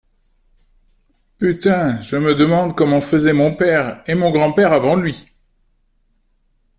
[1.37, 5.27] Putain, je me demande comment faisaient mon père, et mon grand-père avant lui.